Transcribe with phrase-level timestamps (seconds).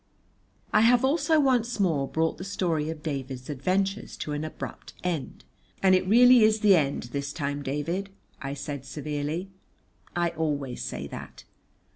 [0.73, 5.45] I have also once more brought the story of David's adventures to an abrupt end.
[5.83, 8.09] "And it really is the end this time, David,"
[8.41, 9.51] I said severely.
[10.15, 11.43] (I always say that.)